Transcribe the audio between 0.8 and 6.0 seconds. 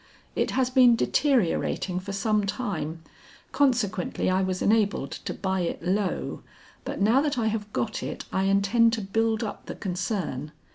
deteriorating for some time, consequently I was enabled to buy it